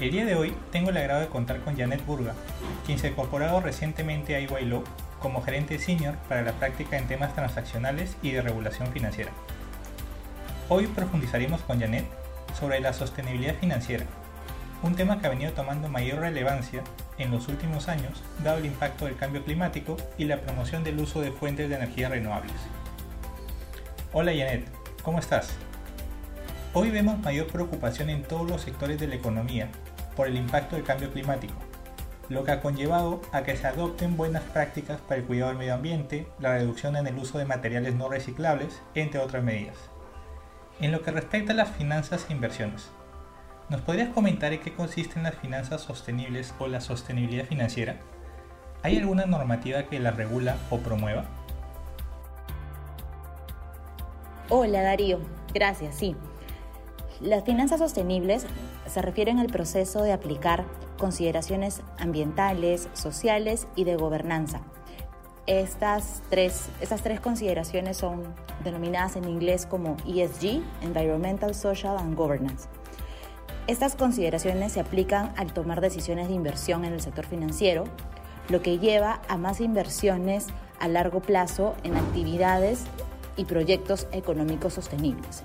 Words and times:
El 0.00 0.12
día 0.12 0.24
de 0.24 0.34
hoy 0.34 0.54
tengo 0.72 0.88
el 0.88 0.96
agrado 0.96 1.20
de 1.20 1.28
contar 1.28 1.60
con 1.60 1.76
Janet 1.76 2.06
Burga, 2.06 2.32
quien 2.86 2.98
se 2.98 3.06
ha 3.06 3.10
incorporado 3.10 3.60
recientemente 3.60 4.34
a 4.34 4.38
EY 4.38 4.82
como 5.20 5.42
gerente 5.42 5.78
senior 5.78 6.14
para 6.26 6.40
la 6.40 6.52
práctica 6.52 6.96
en 6.96 7.06
temas 7.06 7.34
transaccionales 7.34 8.16
y 8.22 8.30
de 8.30 8.40
regulación 8.40 8.90
financiera. 8.92 9.30
Hoy 10.70 10.86
profundizaremos 10.86 11.60
con 11.60 11.80
Janet 11.80 12.06
sobre 12.58 12.80
la 12.80 12.94
sostenibilidad 12.94 13.56
financiera, 13.56 14.06
un 14.82 14.94
tema 14.94 15.20
que 15.20 15.26
ha 15.26 15.30
venido 15.30 15.52
tomando 15.52 15.90
mayor 15.90 16.20
relevancia 16.20 16.82
en 17.18 17.30
los 17.30 17.48
últimos 17.48 17.88
años 17.88 18.22
dado 18.42 18.56
el 18.56 18.64
impacto 18.64 19.04
del 19.04 19.16
cambio 19.16 19.44
climático 19.44 19.98
y 20.16 20.24
la 20.24 20.40
promoción 20.40 20.82
del 20.82 20.98
uso 20.98 21.20
de 21.20 21.30
fuentes 21.30 21.68
de 21.68 21.76
energía 21.76 22.08
renovables. 22.08 22.56
Hola 24.14 24.32
Janet, 24.32 24.64
¿cómo 25.02 25.18
estás? 25.18 25.50
Hoy 26.72 26.90
vemos 26.90 27.18
mayor 27.18 27.48
preocupación 27.48 28.08
en 28.10 28.22
todos 28.22 28.48
los 28.48 28.62
sectores 28.62 28.98
de 28.98 29.08
la 29.08 29.16
economía 29.16 29.68
por 30.16 30.26
el 30.26 30.36
impacto 30.36 30.76
del 30.76 30.84
cambio 30.84 31.10
climático, 31.10 31.54
lo 32.28 32.44
que 32.44 32.52
ha 32.52 32.60
conllevado 32.60 33.20
a 33.32 33.42
que 33.42 33.56
se 33.56 33.66
adopten 33.66 34.16
buenas 34.16 34.42
prácticas 34.44 35.00
para 35.00 35.20
el 35.20 35.26
cuidado 35.26 35.50
del 35.50 35.58
medio 35.58 35.74
ambiente, 35.74 36.28
la 36.38 36.54
reducción 36.54 36.96
en 36.96 37.08
el 37.08 37.18
uso 37.18 37.38
de 37.38 37.44
materiales 37.44 37.96
no 37.96 38.08
reciclables, 38.08 38.80
entre 38.94 39.20
otras 39.20 39.42
medidas. 39.42 39.76
En 40.80 40.92
lo 40.92 41.02
que 41.02 41.10
respecta 41.10 41.52
a 41.52 41.56
las 41.56 41.70
finanzas 41.70 42.26
e 42.28 42.32
inversiones, 42.32 42.88
¿nos 43.68 43.80
podrías 43.80 44.10
comentar 44.10 44.52
en 44.52 44.60
qué 44.60 44.72
consisten 44.72 45.24
las 45.24 45.34
finanzas 45.34 45.80
sostenibles 45.80 46.54
o 46.60 46.68
la 46.68 46.80
sostenibilidad 46.80 47.46
financiera? 47.46 47.96
¿Hay 48.82 48.96
alguna 48.96 49.26
normativa 49.26 49.82
que 49.84 49.98
las 49.98 50.16
regula 50.16 50.56
o 50.70 50.78
promueva? 50.78 51.24
Hola 54.48 54.82
Darío, 54.82 55.18
gracias, 55.52 55.96
sí. 55.96 56.16
Las 57.20 57.44
finanzas 57.44 57.80
sostenibles 57.80 58.46
se 58.90 59.02
refieren 59.02 59.38
al 59.38 59.46
proceso 59.46 60.02
de 60.02 60.12
aplicar 60.12 60.66
consideraciones 60.98 61.82
ambientales, 61.98 62.88
sociales 62.92 63.68
y 63.76 63.84
de 63.84 63.96
gobernanza. 63.96 64.62
Estas 65.46 66.22
tres, 66.28 66.68
estas 66.80 67.02
tres 67.02 67.20
consideraciones 67.20 67.96
son 67.96 68.22
denominadas 68.62 69.16
en 69.16 69.24
inglés 69.28 69.66
como 69.66 69.96
ESG, 70.06 70.62
Environmental, 70.82 71.54
Social 71.54 71.96
and 71.98 72.16
Governance. 72.16 72.68
Estas 73.66 73.94
consideraciones 73.94 74.72
se 74.72 74.80
aplican 74.80 75.32
al 75.36 75.52
tomar 75.52 75.80
decisiones 75.80 76.28
de 76.28 76.34
inversión 76.34 76.84
en 76.84 76.92
el 76.92 77.00
sector 77.00 77.26
financiero, 77.26 77.84
lo 78.48 78.62
que 78.62 78.78
lleva 78.78 79.22
a 79.28 79.36
más 79.36 79.60
inversiones 79.60 80.48
a 80.80 80.88
largo 80.88 81.20
plazo 81.20 81.74
en 81.84 81.96
actividades 81.96 82.84
y 83.36 83.44
proyectos 83.44 84.08
económicos 84.12 84.74
sostenibles. 84.74 85.44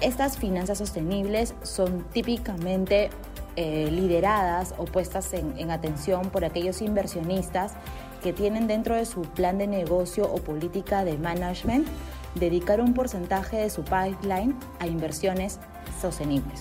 Estas 0.00 0.38
finanzas 0.38 0.78
sostenibles 0.78 1.54
son 1.62 2.04
típicamente 2.12 3.10
eh, 3.56 3.88
lideradas 3.90 4.72
o 4.78 4.84
puestas 4.84 5.32
en, 5.32 5.72
atención 5.72 6.30
por 6.30 6.44
aquellos 6.44 6.80
inversionistas 6.82 7.72
que 8.22 8.32
tienen 8.32 8.68
dentro 8.68 8.94
de 8.94 9.04
su 9.04 9.22
plan 9.22 9.58
de 9.58 9.66
negocio 9.66 10.32
o 10.32 10.36
política 10.36 11.04
de 11.04 11.18
management 11.18 11.88
dedicar 12.36 12.80
un 12.80 12.94
porcentaje 12.94 13.56
de 13.56 13.70
su 13.70 13.82
pipeline 13.82 14.54
a 14.78 14.86
inversiones 14.86 15.58
sostenibles. 16.00 16.60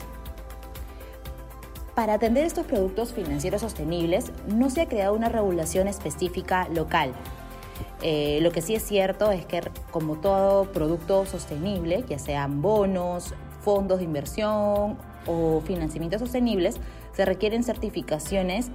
Para 1.94 2.16
atender 2.16 2.46
estos 2.46 2.66
productos 2.66 3.14
financieros 3.14 3.62
sostenibles 3.62 4.32
no 4.48 4.72
se 4.72 4.82
ha 4.82 4.88
creado 4.88 5.14
una 5.14 5.30
regulación 5.30 5.88
específica 5.88 6.68
local, 6.70 7.12
eh, 8.02 8.40
lo 8.42 8.52
que 8.52 8.62
sí 8.62 8.76
es 8.76 8.84
cierto 8.84 9.32
es 9.32 9.46
que 9.46 9.62
como 9.92 10.18
todo 10.18 10.72
producto 10.72 11.26
sostenible, 11.26 12.04
ya 12.08 12.20
sean 12.20 12.62
bonos, 12.62 13.34
fondos 13.62 14.00
de 14.00 14.06
inversión 14.06 14.98
o 15.26 15.62
financiamientos 15.66 16.22
sostenibles, 16.22 16.78
se 17.14 17.26
requieren 17.26 17.64
certificaciones 17.64 18.70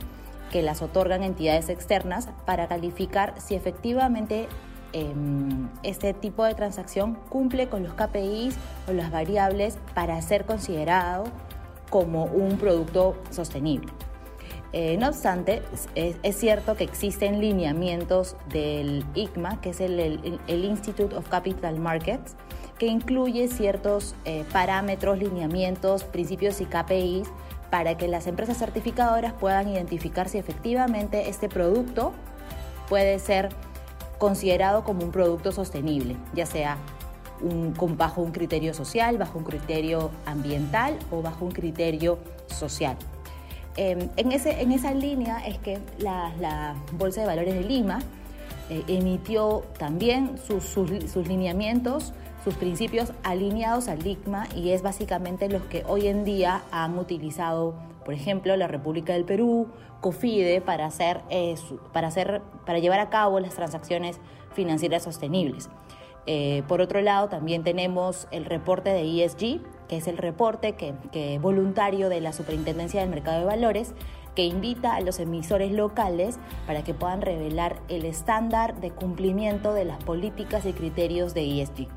que 0.50 0.62
las 0.62 0.82
otorgan 0.82 1.22
entidades 1.22 1.68
externas 1.68 2.28
para 2.44 2.68
calificar 2.68 3.34
si 3.40 3.54
efectivamente 3.54 4.48
em, 4.92 5.68
este 5.82 6.12
tipo 6.12 6.44
de 6.44 6.54
transacción 6.54 7.14
cumple 7.30 7.68
con 7.68 7.84
los 7.84 7.94
KPIs 7.94 8.56
o 8.88 8.92
las 8.92 9.10
variables 9.10 9.78
para 9.94 10.20
ser 10.20 10.44
considerado 10.44 11.24
como 11.88 12.24
un 12.24 12.58
producto 12.58 13.16
sostenible. 13.30 13.92
Eh, 14.72 14.96
no 14.96 15.08
obstante, 15.08 15.62
es, 15.94 16.36
cierto 16.36 16.76
que 16.76 16.84
existen 16.84 17.40
lineamientos 17.40 18.36
del 18.48 19.04
ICMA, 19.14 19.60
que 19.60 19.70
es 19.70 19.80
el, 19.80 20.40
Institute 20.48 21.14
of 21.14 21.28
Capital 21.28 21.78
Markets, 21.78 22.34
que 22.78 22.86
incluye 22.86 23.48
ciertos 23.48 24.14
eh, 24.24 24.44
parámetros, 24.50 25.18
lineamientos, 25.18 26.04
principios 26.04 26.60
y 26.62 26.64
KPIs 26.64 27.28
para 27.70 27.96
que 27.96 28.08
las 28.08 28.26
empresas 28.26 28.58
certificadoras 28.58 29.34
puedan 29.34 29.68
identificar 29.68 30.28
si 30.28 30.38
efectivamente 30.38 31.28
este 31.28 31.48
producto 31.48 32.12
puede 32.88 33.18
ser 33.18 33.50
considerado 34.18 34.84
como 34.84 35.04
un 35.04 35.10
producto 35.10 35.52
sostenible, 35.52 36.16
ya 36.34 36.46
sea 36.46 36.78
bajo 37.96 38.22
un 38.22 38.30
criterio 38.30 38.72
social, 38.72 39.18
bajo 39.18 39.38
un 39.38 39.44
criterio 39.44 40.10
ambiental 40.26 40.98
o 41.10 41.22
bajo 41.22 41.44
un 41.44 41.50
criterio 41.50 42.18
social. 42.46 42.96
Em, 43.76 44.10
en, 44.16 44.32
ese, 44.32 44.60
en 44.60 44.70
esa 44.72 44.92
línea 44.92 45.46
es 45.46 45.58
que 45.58 45.78
la, 45.98 46.74
Bolsa 46.92 47.22
de 47.22 47.26
Valores 47.26 47.54
de 47.54 47.62
Lima 47.62 48.00
eh, 48.68 48.82
emitió 48.86 49.64
también 49.78 50.36
sus, 50.38 50.64
sus, 50.64 51.28
lineamientos, 51.28 52.12
sus 52.44 52.54
principios 52.54 53.12
alineados 53.22 53.88
al 53.88 54.06
ICMA 54.06 54.48
y 54.54 54.70
es 54.70 54.82
básicamente 54.82 55.48
los 55.48 55.62
que 55.62 55.84
hoy 55.86 56.08
en 56.08 56.24
día 56.24 56.62
han 56.70 56.98
utilizado, 56.98 57.74
por 58.04 58.12
ejemplo, 58.12 58.54
la 58.56 58.68
República 58.68 59.14
del 59.14 59.24
Perú, 59.24 59.68
COFIDE, 60.00 60.60
para, 60.60 60.84
hacer, 60.84 61.22
eh, 61.30 61.54
para, 61.92 62.08
hacer, 62.08 62.42
para 62.66 62.78
llevar 62.78 63.00
a 63.00 63.08
cabo 63.08 63.40
las 63.40 63.54
transacciones 63.54 64.18
financieras 64.54 65.04
sostenibles. 65.04 65.70
Eh, 66.26 66.62
por 66.68 66.80
otro 66.80 67.00
lado, 67.00 67.28
también 67.28 67.64
tenemos 67.64 68.28
el 68.30 68.44
reporte 68.44 68.90
de 68.90 69.24
ESG, 69.24 69.60
que 69.88 69.96
es 69.96 70.06
el 70.06 70.18
reporte 70.18 70.74
que, 70.74 71.38
voluntario 71.40 72.08
de 72.08 72.20
la 72.20 72.32
Superintendencia 72.32 73.00
del 73.00 73.10
Mercado 73.10 73.40
de 73.40 73.44
Valores, 73.44 73.92
que 74.34 74.44
invita 74.44 74.94
a 74.94 75.00
los 75.00 75.18
emisores 75.18 75.72
locales 75.72 76.38
para 76.66 76.82
que 76.84 76.94
puedan 76.94 77.20
revelar 77.20 77.80
el 77.88 78.06
estándar 78.06 78.80
de 78.80 78.90
cumplimiento 78.90 79.74
de 79.74 79.84
las 79.84 80.02
políticas 80.02 80.64
y 80.64 80.72
criterios 80.72 81.34
de 81.34 81.60
ESG. 81.60 81.88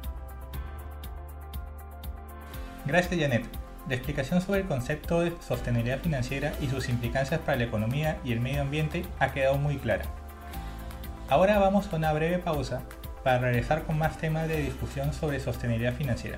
Gracias, 2.86 3.20
Janet. 3.20 3.46
La 3.88 3.96
explicación 3.96 4.42
sobre 4.42 4.62
el 4.62 4.68
concepto 4.68 5.22
de 5.22 5.34
sostenibilidad 5.40 6.00
financiera 6.00 6.54
y 6.60 6.68
sus 6.68 6.90
implicancias 6.90 7.40
para 7.40 7.58
la 7.58 7.66
economía 7.66 8.18
y 8.26 8.32
el 8.32 8.42
medio 8.42 8.64
ambiente 8.64 9.06
ha 9.20 9.32
quedado 9.32 9.58
muy 9.58 9.78
clara. 9.78 10.06
Ahora 11.30 11.60
vamos 11.60 11.92
a 11.92 11.96
una 11.96 12.12
breve 12.12 12.40
pausa 12.40 12.82
para 13.26 13.40
regresar 13.40 13.82
con 13.86 13.98
más 13.98 14.20
temas 14.20 14.48
de 14.48 14.58
discusión 14.58 15.12
sobre 15.12 15.40
sostenibilidad 15.40 15.96
financiera. 15.96 16.38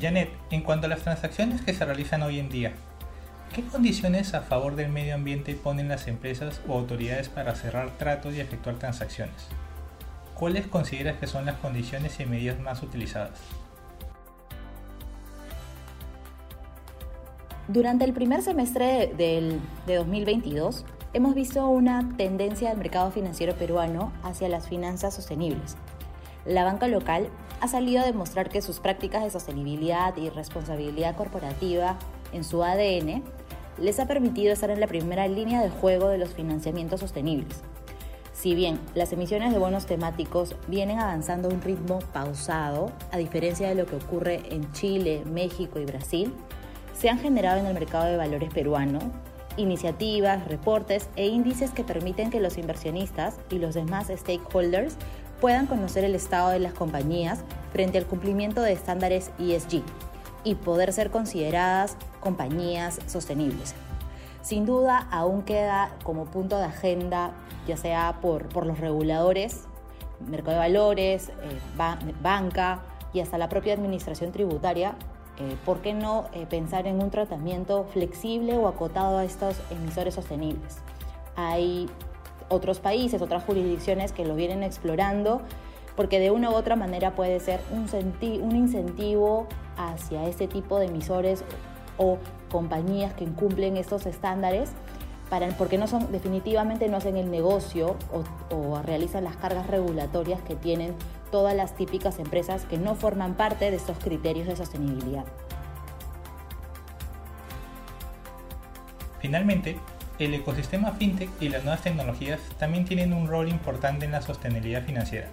Janet, 0.00 0.30
en 0.50 0.62
cuanto 0.62 0.86
a 0.86 0.90
las 0.90 1.00
transacciones 1.00 1.60
que 1.62 1.74
se 1.74 1.84
realizan 1.84 2.22
hoy 2.22 2.38
en 2.38 2.48
día, 2.48 2.72
¿Qué 3.54 3.64
condiciones 3.64 4.34
a 4.34 4.42
favor 4.42 4.76
del 4.76 4.90
medio 4.90 5.14
ambiente 5.14 5.54
ponen 5.54 5.88
las 5.88 6.06
empresas 6.06 6.60
o 6.68 6.74
autoridades 6.74 7.28
para 7.28 7.54
cerrar 7.54 7.96
tratos 7.96 8.34
y 8.34 8.40
efectuar 8.40 8.76
transacciones? 8.76 9.48
¿Cuáles 10.34 10.66
consideras 10.66 11.16
que 11.18 11.26
son 11.26 11.46
las 11.46 11.56
condiciones 11.56 12.20
y 12.20 12.26
medidas 12.26 12.60
más 12.60 12.82
utilizadas? 12.82 13.40
Durante 17.68 18.04
el 18.04 18.12
primer 18.12 18.42
semestre 18.42 19.12
de, 19.16 19.58
2022, 19.86 20.84
hemos 21.12 21.34
visto 21.34 21.66
una 21.66 22.16
tendencia 22.16 22.68
del 22.68 22.78
mercado 22.78 23.10
financiero 23.10 23.54
peruano 23.54 24.12
hacia 24.22 24.48
las 24.48 24.68
finanzas 24.68 25.14
sostenibles. 25.14 25.76
La 26.48 26.64
banca 26.64 26.88
local 26.88 27.28
ha 27.60 27.68
salido 27.68 28.00
a 28.00 28.06
demostrar 28.06 28.48
que 28.48 28.62
sus 28.62 28.80
prácticas 28.80 29.22
de 29.22 29.28
sostenibilidad 29.28 30.16
y 30.16 30.30
responsabilidad 30.30 31.14
corporativa 31.14 31.98
en 32.32 32.42
su 32.42 32.64
ADN 32.64 33.22
les 33.78 34.00
ha 34.00 34.06
permitido 34.06 34.54
estar 34.54 34.70
en 34.70 34.80
la 34.80 34.86
primera 34.86 35.28
línea 35.28 35.62
de 35.62 35.68
juego 35.68 36.08
de 36.08 36.16
los 36.16 36.32
financiamientos 36.32 37.00
sostenibles. 37.00 37.60
Si 38.32 38.54
bien 38.54 38.80
las 38.94 39.12
emisiones 39.12 39.52
de 39.52 39.58
bonos 39.58 39.84
temáticos 39.84 40.56
vienen 40.68 41.00
avanzando 41.00 41.50
a 41.50 41.52
un 41.52 41.60
ritmo 41.60 41.98
pausado, 42.14 42.92
a 43.12 43.18
diferencia 43.18 43.68
de 43.68 43.74
lo 43.74 43.84
que 43.84 43.96
ocurre 43.96 44.40
en 44.50 44.72
Chile, 44.72 45.24
México 45.26 45.78
y 45.78 45.84
Brasil, 45.84 46.32
se 46.98 47.10
han 47.10 47.18
generado 47.18 47.60
en 47.60 47.66
el 47.66 47.74
mercado 47.74 48.06
de 48.06 48.16
valores 48.16 48.54
peruano 48.54 49.00
iniciativas, 49.58 50.46
reportes 50.48 51.08
e 51.16 51.26
índices 51.26 51.72
que 51.72 51.84
permiten 51.84 52.30
que 52.30 52.40
los 52.40 52.56
inversionistas 52.56 53.38
y 53.50 53.58
los 53.58 53.74
demás 53.74 54.06
stakeholders 54.14 54.96
puedan 55.40 55.66
conocer 55.66 56.04
el 56.04 56.14
estado 56.14 56.50
de 56.50 56.58
las 56.58 56.74
compañías 56.74 57.40
frente 57.72 57.98
al 57.98 58.06
cumplimiento 58.06 58.62
de 58.62 58.72
estándares 58.72 59.30
ESG 59.38 59.82
y 60.44 60.54
poder 60.54 60.92
ser 60.92 61.10
consideradas 61.10 61.96
compañías 62.20 63.00
sostenibles. 63.06 63.74
Sin 64.42 64.64
duda, 64.64 65.06
aún 65.10 65.42
queda 65.42 65.90
como 66.04 66.24
punto 66.24 66.56
de 66.58 66.64
agenda, 66.64 67.32
ya 67.66 67.76
sea 67.76 68.18
por, 68.20 68.48
por 68.48 68.66
los 68.66 68.80
reguladores, 68.80 69.64
mercado 70.26 70.52
de 70.52 70.58
valores, 70.58 71.28
eh, 71.28 72.12
banca 72.22 72.80
y 73.12 73.20
hasta 73.20 73.38
la 73.38 73.48
propia 73.48 73.74
administración 73.74 74.32
tributaria, 74.32 74.94
eh, 75.38 75.56
¿por 75.64 75.80
qué 75.80 75.94
no 75.94 76.26
eh, 76.32 76.46
pensar 76.48 76.86
en 76.86 77.02
un 77.02 77.10
tratamiento 77.10 77.84
flexible 77.92 78.56
o 78.56 78.66
acotado 78.66 79.18
a 79.18 79.24
estos 79.24 79.56
emisores 79.70 80.14
sostenibles? 80.14 80.78
Hay 81.36 81.88
otros 82.48 82.80
países, 82.80 83.22
otras 83.22 83.44
jurisdicciones 83.44 84.12
que 84.12 84.24
lo 84.24 84.34
vienen 84.34 84.62
explorando, 84.62 85.42
porque 85.96 86.20
de 86.20 86.30
una 86.30 86.50
u 86.50 86.54
otra 86.54 86.76
manera 86.76 87.14
puede 87.14 87.40
ser 87.40 87.60
un, 87.70 87.86
un 88.42 88.56
incentivo 88.56 89.46
hacia 89.76 90.28
este 90.28 90.46
tipo 90.46 90.78
de 90.78 90.86
emisores 90.86 91.44
o 91.96 92.18
compañías 92.50 93.12
que 93.14 93.24
incumplen 93.24 93.76
estos 93.76 94.06
estándares, 94.06 94.70
para, 95.28 95.48
porque 95.48 95.76
no 95.76 95.86
son, 95.86 96.10
definitivamente 96.10 96.88
no 96.88 96.96
hacen 96.96 97.16
el 97.16 97.30
negocio 97.30 97.96
o, 98.12 98.56
o 98.56 98.80
realizan 98.82 99.24
las 99.24 99.36
cargas 99.36 99.66
regulatorias 99.66 100.40
que 100.40 100.54
tienen 100.56 100.94
todas 101.30 101.54
las 101.54 101.74
típicas 101.74 102.18
empresas 102.18 102.64
que 102.64 102.78
no 102.78 102.94
forman 102.94 103.34
parte 103.34 103.70
de 103.70 103.76
estos 103.76 103.98
criterios 103.98 104.46
de 104.46 104.56
sostenibilidad. 104.56 105.24
Finalmente, 109.20 109.76
el 110.18 110.34
ecosistema 110.34 110.92
fintech 110.92 111.30
y 111.40 111.48
las 111.48 111.64
nuevas 111.64 111.82
tecnologías 111.82 112.40
también 112.58 112.84
tienen 112.84 113.12
un 113.12 113.28
rol 113.28 113.48
importante 113.48 114.04
en 114.04 114.12
la 114.12 114.22
sostenibilidad 114.22 114.84
financiera. 114.84 115.28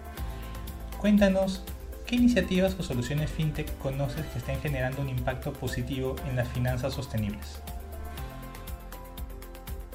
Cuéntanos, 0.99 1.63
¿qué 2.05 2.15
iniciativas 2.15 2.75
o 2.79 2.83
soluciones 2.83 3.31
fintech 3.31 3.77
conoces 3.79 4.25
que 4.27 4.39
estén 4.39 4.59
generando 4.59 5.01
un 5.01 5.09
impacto 5.09 5.53
positivo 5.53 6.15
en 6.29 6.35
las 6.35 6.47
finanzas 6.47 6.93
sostenibles? 6.93 7.59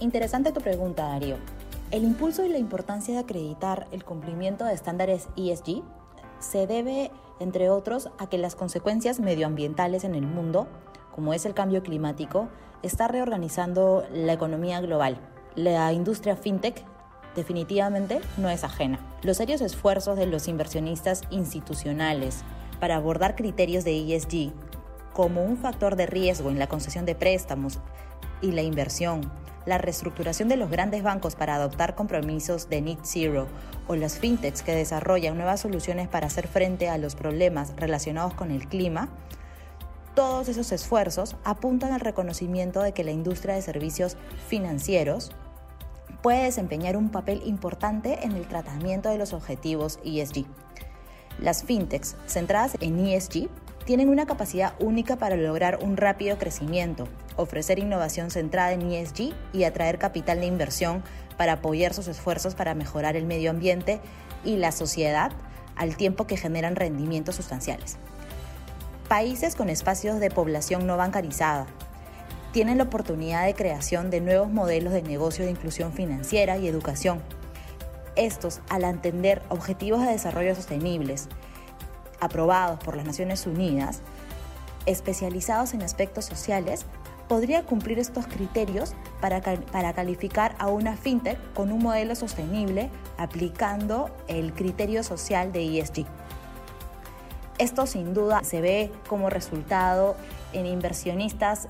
Interesante 0.00 0.52
tu 0.52 0.60
pregunta, 0.60 1.04
Darío. 1.08 1.36
El 1.90 2.04
impulso 2.04 2.44
y 2.44 2.48
la 2.48 2.58
importancia 2.58 3.14
de 3.14 3.20
acreditar 3.20 3.86
el 3.92 4.04
cumplimiento 4.04 4.64
de 4.64 4.74
estándares 4.74 5.28
ESG 5.36 5.82
se 6.38 6.66
debe, 6.66 7.10
entre 7.38 7.68
otros, 7.68 8.10
a 8.18 8.28
que 8.28 8.38
las 8.38 8.54
consecuencias 8.54 9.20
medioambientales 9.20 10.04
en 10.04 10.14
el 10.14 10.26
mundo, 10.26 10.68
como 11.20 11.34
es 11.34 11.44
el 11.44 11.52
cambio 11.52 11.82
climático, 11.82 12.48
está 12.82 13.06
reorganizando 13.06 14.06
la 14.10 14.32
economía 14.32 14.80
global. 14.80 15.18
La 15.54 15.92
industria 15.92 16.34
fintech 16.34 16.82
definitivamente 17.36 18.22
no 18.38 18.48
es 18.48 18.64
ajena. 18.64 18.98
Los 19.22 19.36
serios 19.36 19.60
esfuerzos 19.60 20.16
de 20.16 20.24
los 20.24 20.48
inversionistas 20.48 21.24
institucionales 21.28 22.42
para 22.80 22.96
abordar 22.96 23.36
criterios 23.36 23.84
de 23.84 24.16
ESG 24.16 24.50
como 25.12 25.44
un 25.44 25.58
factor 25.58 25.94
de 25.94 26.06
riesgo 26.06 26.48
en 26.48 26.58
la 26.58 26.68
concesión 26.68 27.04
de 27.04 27.14
préstamos 27.14 27.80
y 28.40 28.52
la 28.52 28.62
inversión 28.62 29.30
la 29.66 29.76
reestructuración 29.76 30.48
de 30.48 30.56
los 30.56 30.70
grandes 30.70 31.02
bancos 31.02 31.36
para 31.36 31.54
adoptar 31.54 31.94
compromisos 31.94 32.70
de 32.70 32.80
Net 32.80 33.00
Zero 33.02 33.46
o 33.88 33.94
las 33.94 34.18
fintechs 34.18 34.62
que 34.62 34.74
desarrollan 34.74 35.36
nuevas 35.36 35.60
soluciones 35.60 36.08
para 36.08 36.28
hacer 36.28 36.48
frente 36.48 36.88
a 36.88 36.96
los 36.96 37.14
problemas 37.14 37.74
relacionados 37.76 38.32
con 38.32 38.50
el 38.52 38.66
clima, 38.68 39.10
todos 40.14 40.48
esos 40.48 40.72
esfuerzos 40.72 41.36
apuntan 41.44 41.92
al 41.92 42.00
reconocimiento 42.00 42.82
de 42.82 42.92
que 42.92 43.04
la 43.04 43.12
industria 43.12 43.54
de 43.54 43.62
servicios 43.62 44.16
financieros 44.48 45.32
puede 46.22 46.44
desempeñar 46.44 46.96
un 46.96 47.10
papel 47.10 47.42
importante 47.46 48.24
en 48.24 48.32
el 48.32 48.46
tratamiento 48.46 49.08
de 49.08 49.18
los 49.18 49.32
objetivos 49.32 49.98
ESG. 50.04 50.44
Las 51.38 51.64
fintechs 51.64 52.16
centradas 52.26 52.76
en 52.80 52.98
ESG 53.06 53.48
tienen 53.86 54.10
una 54.10 54.26
capacidad 54.26 54.74
única 54.78 55.16
para 55.16 55.36
lograr 55.36 55.78
un 55.82 55.96
rápido 55.96 56.38
crecimiento, 56.38 57.08
ofrecer 57.36 57.78
innovación 57.78 58.30
centrada 58.30 58.72
en 58.72 58.90
ESG 58.90 59.32
y 59.52 59.64
atraer 59.64 59.98
capital 59.98 60.40
de 60.40 60.46
inversión 60.46 61.02
para 61.38 61.54
apoyar 61.54 61.94
sus 61.94 62.06
esfuerzos 62.08 62.54
para 62.54 62.74
mejorar 62.74 63.16
el 63.16 63.24
medio 63.24 63.50
ambiente 63.50 64.00
y 64.44 64.58
la 64.58 64.72
sociedad 64.72 65.32
al 65.76 65.96
tiempo 65.96 66.26
que 66.26 66.36
generan 66.36 66.76
rendimientos 66.76 67.36
sustanciales. 67.36 67.96
Países 69.10 69.56
con 69.56 69.70
espacios 69.70 70.20
de 70.20 70.30
población 70.30 70.86
no 70.86 70.96
bancarizada 70.96 71.66
tienen 72.52 72.78
la 72.78 72.84
oportunidad 72.84 73.44
de 73.44 73.56
creación 73.56 74.08
de 74.08 74.20
nuevos 74.20 74.52
modelos 74.52 74.92
de 74.92 75.02
negocio 75.02 75.44
de 75.44 75.50
inclusión 75.50 75.92
financiera 75.92 76.58
y 76.58 76.68
educación. 76.68 77.20
Estos, 78.14 78.60
al 78.68 78.84
entender 78.84 79.42
objetivos 79.48 80.00
de 80.02 80.12
desarrollo 80.12 80.54
sostenibles, 80.54 81.26
aprobados 82.20 82.78
por 82.84 82.96
las 82.96 83.04
Naciones 83.04 83.48
Unidas, 83.48 84.00
especializados 84.86 85.74
en 85.74 85.82
aspectos 85.82 86.24
sociales, 86.24 86.86
podría 87.26 87.64
cumplir 87.64 87.98
estos 87.98 88.28
criterios 88.28 88.94
para, 89.20 89.40
para, 89.40 89.92
calificar 89.92 90.54
a 90.60 90.68
una 90.68 90.96
fintech 90.96 91.36
con 91.54 91.72
un 91.72 91.82
modelo 91.82 92.14
sostenible 92.14 92.90
aplicando 93.18 94.08
el 94.28 94.52
criterio 94.52 95.02
social 95.02 95.50
de 95.50 95.80
ESG. 95.80 96.06
Esto 97.60 97.84
sin 97.84 98.14
duda 98.14 98.42
se 98.42 98.62
ve 98.62 98.90
como 99.06 99.28
resultado 99.28 100.16
en 100.54 100.64
inversionistas 100.64 101.68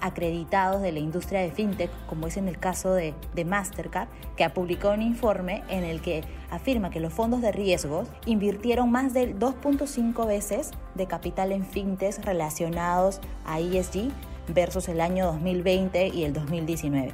acreditados 0.00 0.80
de 0.80 0.92
la 0.92 1.00
industria 1.00 1.40
de 1.40 1.50
fintech, 1.50 1.90
como 2.06 2.28
es 2.28 2.36
en 2.36 2.46
el 2.46 2.56
caso 2.56 2.94
de, 2.94 3.12
Mastercard, 3.44 4.06
que 4.36 4.44
ha 4.44 4.54
publicado 4.54 4.94
un 4.94 5.02
informe 5.02 5.64
en 5.68 5.82
el 5.82 6.02
que 6.02 6.22
afirma 6.50 6.90
que 6.90 7.00
los 7.00 7.12
fondos 7.12 7.40
de 7.40 7.50
riesgos 7.50 8.06
invirtieron 8.26 8.92
más 8.92 9.12
de 9.12 9.34
2.5 9.34 10.24
veces 10.24 10.70
de 10.94 11.08
capital 11.08 11.50
en 11.50 11.66
fintechs 11.66 12.24
relacionados 12.24 13.20
a 13.44 13.58
ESG 13.58 14.12
versus 14.54 14.88
el 14.88 15.00
año 15.00 15.26
2020 15.26 16.10
y 16.14 16.22
el 16.22 16.32
2019. 16.32 17.12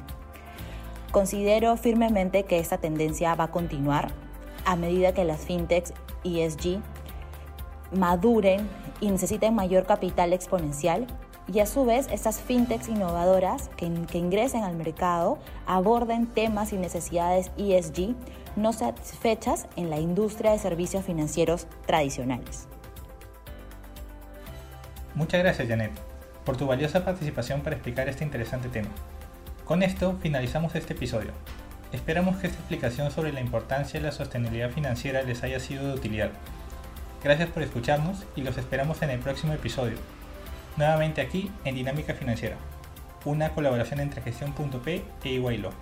Considero 1.10 1.74
firmemente 1.78 2.42
que 2.42 2.58
esta 2.58 2.76
tendencia 2.76 3.34
va 3.34 3.44
a 3.44 3.50
continuar 3.50 4.12
a 4.66 4.76
medida 4.76 5.14
que 5.14 5.24
las 5.24 5.40
fintechs 5.40 5.94
ESG 6.22 6.82
maduren 7.92 8.68
y 9.00 9.10
necesiten 9.10 9.54
mayor 9.54 9.86
capital 9.86 10.32
exponencial 10.32 11.06
y 11.52 11.60
a 11.60 11.66
su 11.66 11.84
vez 11.84 12.08
estas 12.12 12.40
fintechs 12.40 12.88
innovadoras 12.88 13.70
que, 13.76 13.86
ingresen 13.86 14.64
al 14.64 14.76
mercado 14.76 15.38
aborden 15.66 16.26
temas 16.26 16.72
y 16.72 16.76
necesidades 16.76 17.50
ESG 17.56 18.14
no 18.56 18.72
satisfechas 18.72 19.66
en 19.76 19.88
la 19.88 19.98
industria 19.98 20.52
de 20.52 20.58
servicios 20.58 21.04
financieros 21.04 21.66
tradicionales. 21.86 22.68
Muchas 25.14 25.40
gracias 25.40 25.68
Janet 25.68 25.92
por 26.48 26.56
tu 26.56 26.66
valiosa 26.66 27.04
participación 27.04 27.60
para 27.60 27.76
explicar 27.76 28.08
este 28.08 28.24
interesante 28.24 28.70
tema. 28.70 28.88
Con 29.66 29.82
esto 29.82 30.16
finalizamos 30.22 30.74
este 30.74 30.94
episodio. 30.94 31.32
Esperamos 31.92 32.38
que 32.38 32.46
esta 32.46 32.58
explicación 32.58 33.10
sobre 33.10 33.34
la 33.34 33.42
importancia 33.42 34.00
de 34.00 34.06
la 34.06 34.12
sostenibilidad 34.12 34.70
financiera 34.70 35.20
les 35.22 35.42
haya 35.42 35.60
sido 35.60 35.86
de 35.86 35.92
utilidad. 35.92 36.30
Gracias 37.22 37.48
por 37.50 37.62
escucharnos 37.62 38.24
y 38.36 38.42
los 38.42 38.56
esperamos 38.58 39.02
en 39.02 39.10
el 39.10 39.18
próximo 39.18 39.52
episodio 39.52 39.98
nuevamente 40.78 41.20
aquí 41.20 41.50
en 41.64 41.74
Dinámica 41.74 42.14
Financiera, 42.14 42.56
una 43.24 43.50
colaboración 43.50 44.00
entre 44.00 44.22
gestión.p 44.22 45.02
e 45.24 45.28
Iguaylo. 45.28 45.72